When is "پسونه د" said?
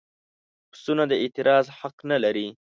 0.71-1.13